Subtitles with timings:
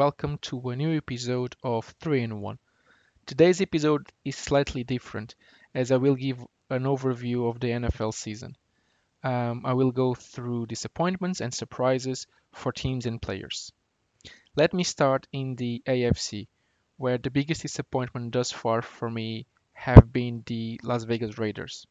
[0.00, 2.58] welcome to a new episode of 3 in 1.
[3.26, 5.34] Today's episode is slightly different
[5.74, 6.38] as I will give
[6.70, 8.56] an overview of the NFL season.
[9.22, 13.72] Um, I will go through disappointments and surprises for teams and players.
[14.56, 16.48] Let me start in the AFC,
[16.96, 21.86] where the biggest disappointment thus far for me have been the Las Vegas Raiders.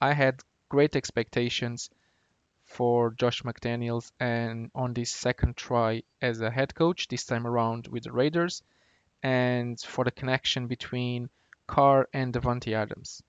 [0.00, 1.90] I had great expectations
[2.70, 7.88] for Josh McDaniels and on this second try as a head coach, this time around
[7.88, 8.62] with the Raiders,
[9.24, 11.28] and for the connection between
[11.66, 13.22] Carr and Davante Adams.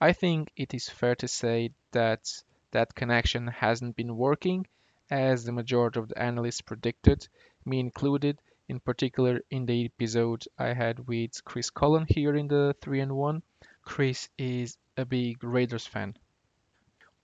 [0.00, 4.66] I think it is fair to say that that connection hasn't been working
[5.10, 7.28] as the majority of the analysts predicted,
[7.66, 12.74] me included, in particular in the episode I had with Chris Cullen here in the
[12.80, 13.42] 3 and 1.
[13.82, 16.16] Chris is a big Raiders fan.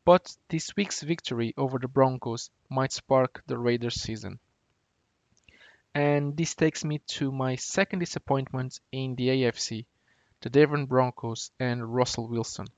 [0.07, 4.39] But this week's victory over the Broncos might spark the Raiders season.
[5.97, 9.84] And this takes me to my second disappointment in the AFC,
[10.43, 12.69] the Denver Broncos and Russell Wilson.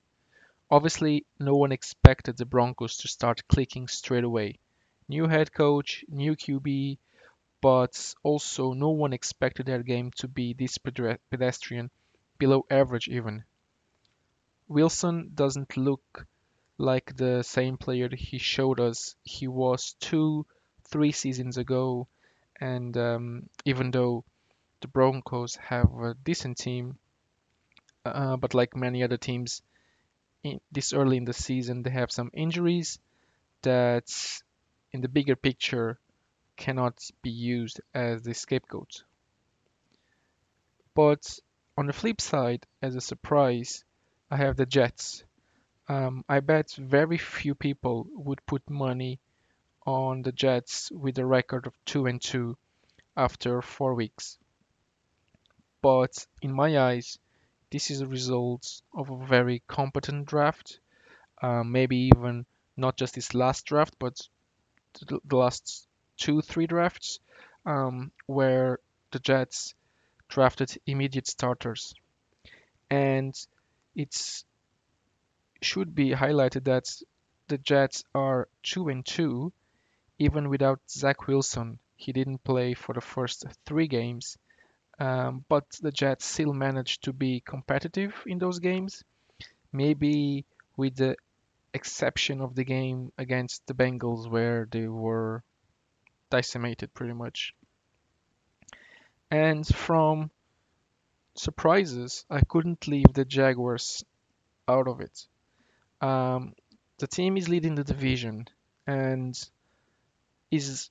[0.71, 4.59] Obviously, no one expected the Broncos to start clicking straight away.
[5.07, 6.97] New head coach, new QB,
[7.61, 11.91] but also no one expected their game to be this pedestrian,
[12.39, 13.45] below average even.
[14.67, 16.27] Wilson doesn't look
[16.79, 20.47] like the same player he showed us he was two,
[20.85, 22.07] three seasons ago.
[22.61, 24.25] And um, even though
[24.81, 26.97] the Broncos have a decent team,
[28.05, 29.61] uh, but like many other teams
[30.45, 33.01] in, this early in the season, they have some injuries
[33.63, 34.09] that,
[34.93, 35.99] in the bigger picture,
[36.57, 39.03] cannot be used as the scapegoat.
[40.95, 41.39] But
[41.77, 43.85] on the flip side, as a surprise,
[44.31, 45.25] I have the Jets
[45.89, 49.21] um, I bet very few people would put money
[49.87, 52.57] on the Jets with a record of 2 and 2
[53.17, 54.39] after 4 weeks.
[55.81, 57.19] But in my eyes,
[57.71, 60.79] this is a result of a very competent draft.
[61.41, 62.45] Uh, maybe even
[62.77, 64.21] not just this last draft, but
[65.07, 67.21] the last two, three drafts,
[67.65, 68.81] um, where
[69.13, 69.75] the Jets
[70.29, 71.95] drafted immediate starters.
[72.91, 73.35] And
[73.95, 74.45] it's
[75.61, 76.87] should be highlighted that
[77.49, 79.53] the Jets are 2 and 2
[80.19, 81.79] even without Zach Wilson.
[81.97, 84.37] He didn't play for the first three games,
[84.99, 89.05] um, but the Jets still managed to be competitive in those games.
[89.73, 90.45] Maybe
[90.77, 91.17] with the
[91.75, 95.43] exception of the game against the Bengals, where they were
[96.31, 97.55] decimated pretty much.
[99.31, 100.31] And from
[101.35, 104.05] surprises, I couldn't leave the Jaguars
[104.67, 105.27] out of it.
[106.01, 106.55] Um,
[106.99, 108.49] the team is leading the division,
[108.87, 109.39] and
[110.51, 110.91] is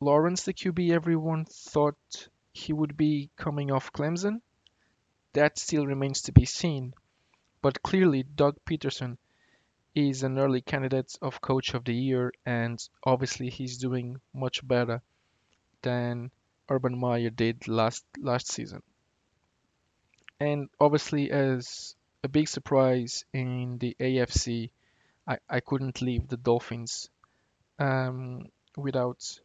[0.00, 4.40] Lawrence the QB everyone thought he would be coming off Clemson?
[5.32, 6.94] That still remains to be seen,
[7.62, 9.16] but clearly Doug Pederson
[9.94, 15.02] is an early candidate of Coach of the Year, and obviously he's doing much better
[15.82, 16.30] than
[16.68, 18.82] Urban Meyer did last last season.
[20.40, 21.94] And obviously, as
[22.24, 24.70] a big surprise in the AFC.
[25.28, 27.10] I, I couldn't leave the Dolphins
[27.78, 28.48] um,
[28.78, 29.40] without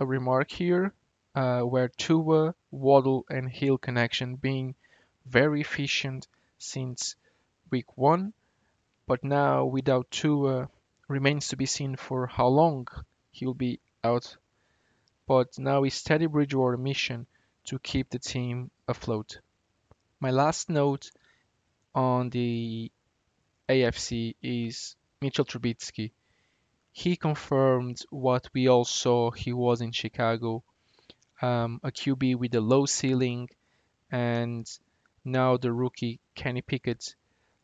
[0.00, 0.94] a remark here,
[1.34, 4.74] uh, where Tua, Waddle, and Hill connection being
[5.26, 7.16] very efficient since
[7.70, 8.32] week one,
[9.06, 10.70] but now without Tua
[11.06, 12.88] remains to be seen for how long
[13.30, 14.38] he'll be out.
[15.26, 17.26] But now is Teddy Bridgewater mission
[17.66, 19.40] to keep the team afloat.
[20.18, 21.10] My last note
[21.98, 22.92] on the
[23.68, 26.12] AFC is Mitchell Trubisky.
[26.92, 30.62] He confirmed what we all saw he was in Chicago,
[31.42, 33.48] um, a QB with a low ceiling,
[34.12, 34.64] and
[35.24, 37.16] now the rookie Kenny Pickett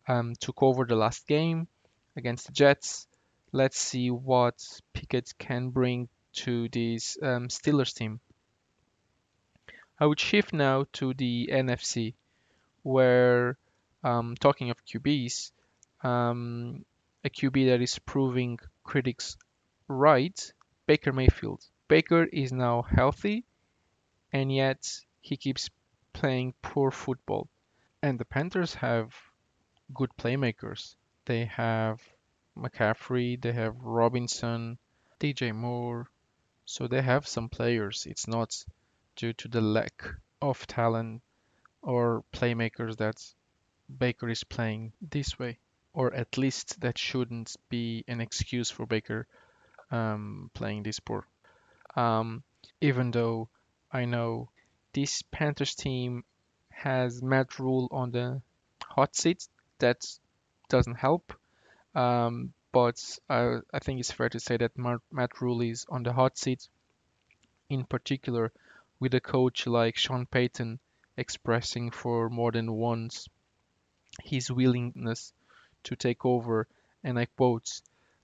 [0.08, 1.68] um, took over the last game
[2.16, 3.06] against the Jets.
[3.52, 4.56] Let's see what
[4.94, 6.08] Pickett can bring
[6.42, 8.18] to this um, Steelers team.
[10.00, 12.14] I would shift now to the NFC,
[12.82, 13.58] where
[14.04, 15.50] um, talking of QBs,
[16.02, 16.84] um,
[17.24, 19.36] a QB that is proving critics
[19.88, 20.52] right,
[20.86, 21.64] Baker Mayfield.
[21.88, 23.44] Baker is now healthy,
[24.32, 24.86] and yet
[25.22, 25.70] he keeps
[26.12, 27.48] playing poor football.
[28.02, 29.14] And the Panthers have
[29.94, 30.96] good playmakers.
[31.24, 32.02] They have
[32.56, 34.78] McCaffrey, they have Robinson,
[35.18, 36.10] DJ Moore.
[36.66, 38.06] So they have some players.
[38.06, 38.64] It's not
[39.16, 40.04] due to the lack
[40.42, 41.22] of talent
[41.82, 43.16] or playmakers that
[43.98, 45.58] Baker is playing this way,
[45.92, 49.26] or at least that shouldn't be an excuse for Baker
[49.90, 51.26] um, playing this poor.
[51.96, 52.42] Um,
[52.80, 53.48] even though
[53.92, 54.48] I know
[54.92, 56.24] this Panthers team
[56.70, 58.42] has Matt Rhule on the
[58.82, 59.46] hot seat,
[59.78, 60.06] that
[60.68, 61.32] doesn't help.
[61.94, 66.12] Um, but I, I think it's fair to say that Matt Rhule is on the
[66.12, 66.68] hot seat,
[67.68, 68.52] in particular
[68.98, 70.80] with a coach like Sean Payton
[71.16, 73.28] expressing for more than once
[74.22, 75.32] his willingness
[75.84, 76.66] to take over,
[77.02, 77.80] and I quote,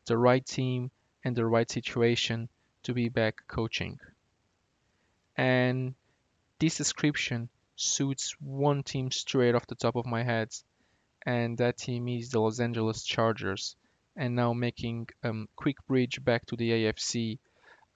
[0.07, 0.91] the right team
[1.25, 2.49] and the right situation
[2.83, 3.99] to be back coaching.
[5.37, 5.95] And
[6.59, 10.51] this description suits one team straight off the top of my head,
[11.25, 13.77] and that team is the Los Angeles Chargers.
[14.17, 17.39] And now making a um, quick bridge back to the AFC,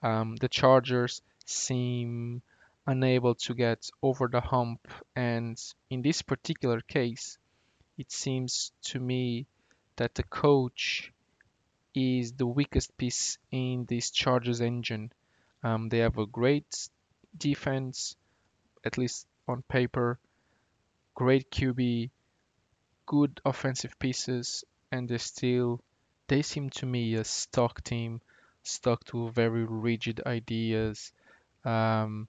[0.01, 2.41] um, the Chargers seem
[2.87, 7.37] unable to get over the hump, and in this particular case,
[7.97, 9.45] it seems to me
[9.95, 11.11] that the coach
[11.93, 15.11] is the weakest piece in this Chargers engine.
[15.63, 16.89] Um, they have a great
[17.37, 18.15] defense,
[18.83, 20.19] at least on paper,
[21.13, 22.09] great QB,
[23.05, 25.81] good offensive pieces, and they still
[26.27, 28.19] they seem to me a stock team,
[28.63, 31.13] stuck to very rigid ideas.
[31.63, 32.27] Um,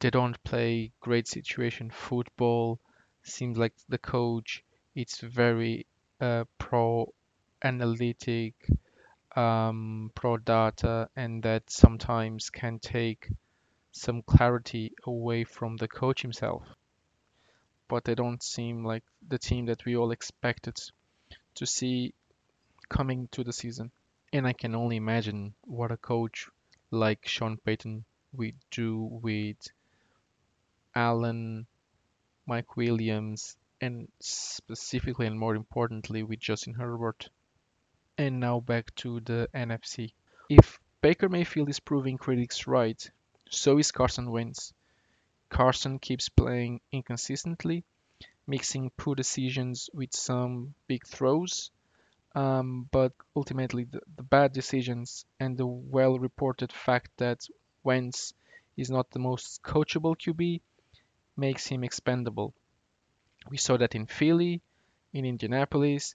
[0.00, 2.80] they don't play great situation football.
[3.22, 5.86] Seems like the coach it's very
[6.20, 7.12] uh, pro
[7.62, 8.54] analytic,
[9.36, 13.28] um, pro data, and that sometimes can take
[13.92, 16.64] some clarity away from the coach himself.
[17.88, 20.78] But they don't seem like the team that we all expected
[21.54, 22.14] to see
[22.88, 23.90] coming to the season.
[24.32, 26.48] And I can only imagine what a coach
[26.90, 29.56] like Sean Payton would do with
[30.94, 31.66] Allen,
[32.46, 37.28] Mike Williams, and specifically and more importantly with Justin Herbert.
[38.16, 40.12] And now back to the NFC.
[40.48, 43.10] If Baker Mayfield is proving critics right,
[43.50, 44.72] so is Carson Wentz.
[45.48, 47.84] Carson keeps playing inconsistently,
[48.46, 51.70] mixing poor decisions with some big throws,
[52.34, 57.46] um, but ultimately the, the bad decisions and the well reported fact that
[57.82, 58.34] Wentz
[58.76, 60.60] is not the most coachable QB
[61.36, 62.52] makes him expendable.
[63.50, 64.60] We saw that in Philly,
[65.12, 66.14] in Indianapolis,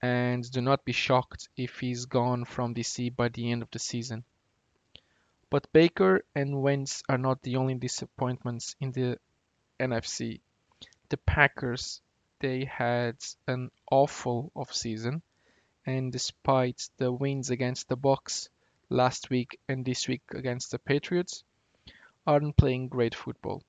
[0.00, 3.78] and do not be shocked if he's gone from DC by the end of the
[3.78, 4.24] season.
[5.48, 9.20] But Baker and Wentz are not the only disappointments in the
[9.78, 10.40] NFC.
[11.08, 12.00] The Packers,
[12.40, 13.16] they had
[13.46, 15.22] an awful offseason,
[15.86, 18.48] and despite the wins against the Bucs
[18.88, 21.44] last week and this week against the Patriots,
[22.26, 23.62] aren't playing great football.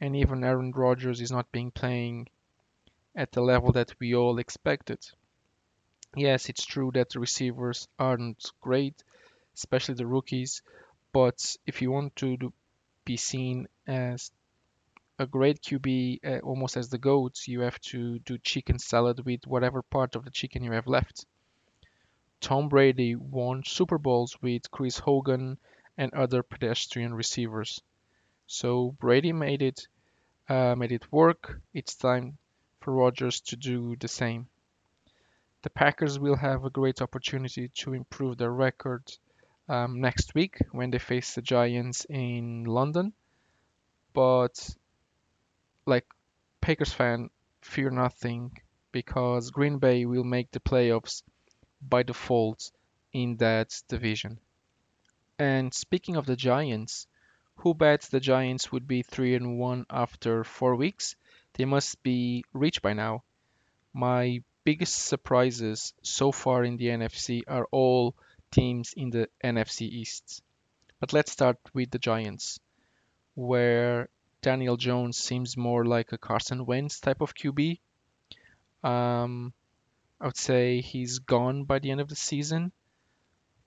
[0.00, 2.28] And even Aaron Rodgers is not being playing
[3.14, 4.98] at the level that we all expected.
[6.16, 9.02] Yes, it's true that the receivers aren't great,
[9.54, 10.62] especially the rookies,
[11.12, 12.52] but if you want to
[13.04, 14.30] be seen as
[15.18, 19.46] a great QB, uh, almost as the GOAT, you have to do chicken salad with
[19.46, 21.26] whatever part of the chicken you have left.
[22.40, 25.58] Tom Brady won Super Bowls with Chris Hogan
[25.98, 27.82] and other pedestrian receivers.
[28.46, 29.86] So Brady made it,
[30.48, 31.60] uh, made it work.
[31.74, 32.38] It's time
[32.80, 34.48] for Rodgers to do the same.
[35.62, 39.02] The Packers will have a great opportunity to improve their record
[39.68, 43.12] um, next week when they face the Giants in London.
[44.12, 44.68] But,
[45.86, 46.06] like
[46.60, 48.58] Packers fan, fear nothing
[48.90, 51.22] because Green Bay will make the playoffs
[51.80, 52.72] by default
[53.12, 54.38] in that division.
[55.38, 57.06] And speaking of the Giants,
[57.56, 61.16] who bets the Giants would be 3 and 1 after 4 weeks?
[61.60, 63.22] They must be rich by now.
[63.92, 68.14] My biggest surprises so far in the NFC are all
[68.50, 70.42] teams in the NFC East.
[71.00, 72.60] But let's start with the Giants,
[73.34, 74.08] where
[74.40, 77.78] Daniel Jones seems more like a Carson Wentz type of QB.
[78.82, 79.52] Um,
[80.18, 82.72] I would say he's gone by the end of the season,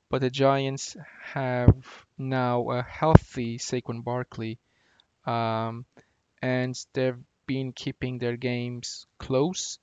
[0.10, 4.58] but the Giants have now a healthy Saquon Barkley,
[5.28, 5.86] um,
[6.42, 9.80] and they've been keeping their games close.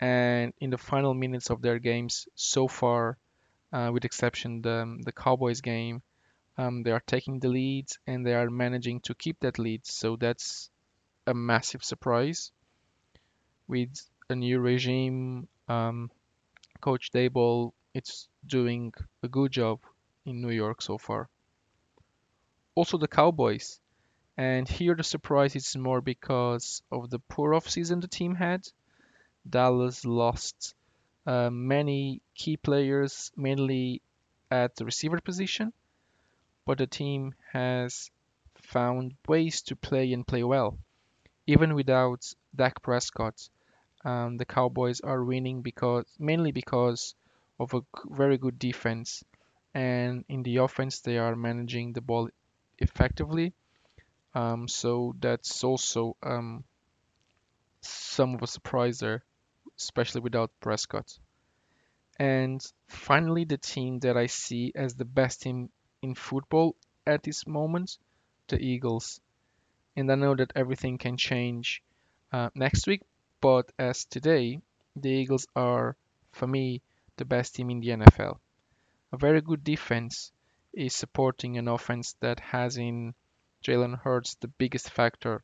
[0.00, 3.16] And in the final minutes of their games so far,
[3.72, 6.02] uh, with exception the, the Cowboys game,
[6.58, 9.86] um, they are taking the lead and they are managing to keep that lead.
[9.86, 10.70] So that's
[11.26, 12.52] a massive surprise.
[13.68, 13.94] With
[14.28, 16.10] a new regime, um,
[16.80, 18.92] Coach Daboll, it's doing
[19.22, 19.80] a good job
[20.24, 21.28] in New York so far.
[22.74, 23.80] Also, the Cowboys,
[24.36, 28.66] and here the surprise is more because of the poor offseason the team had.
[29.48, 30.74] Dallas lost
[31.26, 34.02] uh, many key players, mainly
[34.50, 35.72] at the receiver position.
[36.66, 38.10] but the team has
[38.56, 40.78] found ways to play and play well.
[41.46, 43.48] Even without Dak Prescott,
[44.04, 47.14] um, the Cowboys are winning because mainly because
[47.60, 49.24] of a very good defense,
[49.74, 52.28] and in the offense they are managing the ball
[52.78, 53.54] effectively.
[54.36, 56.62] Um, so that's also um,
[57.80, 59.24] some of a surprise there,
[59.78, 61.18] especially without Prescott.
[62.18, 65.70] And finally, the team that I see as the best team
[66.02, 66.76] in football
[67.06, 67.96] at this moment,
[68.48, 69.22] the Eagles.
[69.96, 71.82] And I know that everything can change
[72.30, 73.00] uh, next week,
[73.40, 74.60] but as today,
[74.96, 75.96] the Eagles are,
[76.32, 76.82] for me,
[77.16, 78.38] the best team in the NFL.
[79.12, 80.30] A very good defense
[80.74, 83.14] is supporting an offense that has in
[83.66, 85.42] Jalen Hurts the biggest factor.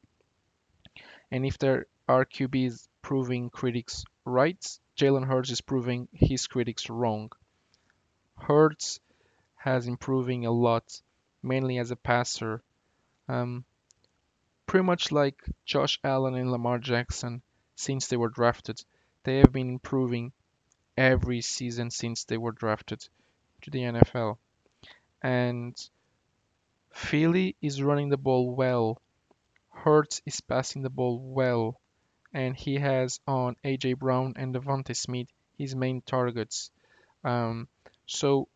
[1.33, 4.65] And if there are QBs proving critics right,
[4.97, 7.33] Jalen Hurts is proving his critics wrong.
[8.37, 9.01] Hurts
[9.57, 11.03] has improving a lot,
[11.43, 12.63] mainly as a passer.
[13.27, 13.65] Um,
[14.67, 17.43] pretty much like Josh Allen and Lamar Jackson
[17.75, 18.85] since they were drafted.
[19.25, 20.31] They have been improving
[20.97, 23.09] every season since they were drafted
[23.63, 24.39] to the NFL.
[25.21, 25.75] And
[26.95, 29.03] Philly is running the ball well.
[29.71, 31.81] Hurts is passing the ball well.
[32.33, 36.71] And he has on AJ Brown and DeVonta Smith his main targets.
[37.25, 37.69] Um,
[38.07, 38.49] so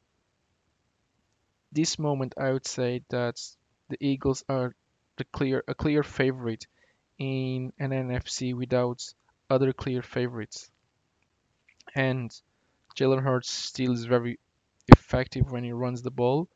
[1.71, 3.40] this moment I would say that
[3.88, 4.75] the Eagles are
[5.16, 6.66] the clear a clear favorite
[7.19, 9.02] in an NFC without
[9.49, 10.71] other clear favorites.
[11.97, 12.31] And
[12.97, 14.38] Jalen Hurts still is very
[14.88, 16.49] effective when he runs the ball.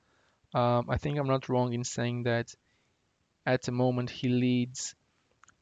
[0.54, 2.54] Um, I think I'm not wrong in saying that
[3.46, 4.94] at the moment he leads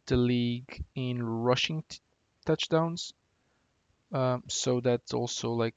[0.06, 2.00] the league in rushing t-
[2.46, 3.14] touchdowns.
[4.12, 5.76] Um, so that also like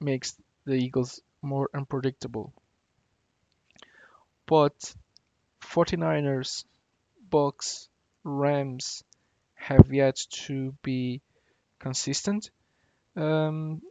[0.00, 2.52] makes the Eagles more unpredictable.
[4.46, 4.94] But
[5.60, 6.64] 49ers,
[7.30, 7.88] Bucs,
[8.24, 9.04] Rams
[9.54, 11.22] have yet to be
[11.78, 12.50] consistent.
[13.16, 13.82] Um,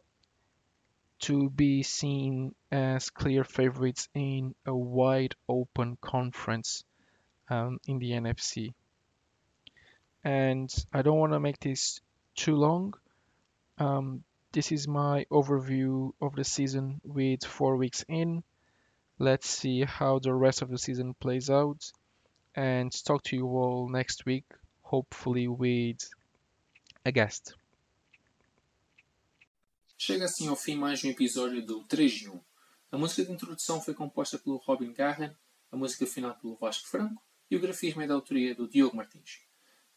[1.24, 6.84] to be seen as clear favorites in a wide open conference
[7.50, 8.74] um, in the NFC.
[10.26, 12.02] And I don't want to make this
[12.36, 12.94] too long.
[13.78, 18.44] Um, this is my overview of the season with four weeks in.
[19.18, 21.90] Let's see how the rest of the season plays out
[22.54, 24.46] and talk to you all next week,
[24.82, 26.00] hopefully with
[27.06, 27.56] a guest.
[30.06, 32.38] Chega assim ao fim mais um episódio do 3 de 1.
[32.92, 35.34] A música de introdução foi composta pelo Robin Garren,
[35.72, 39.46] a música final pelo Vasco Franco e o grafismo é da autoria do Diogo Martins.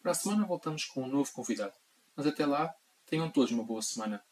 [0.00, 1.74] Para a semana voltamos com um novo convidado,
[2.14, 2.72] mas até lá,
[3.04, 4.24] tenham todos uma boa semana.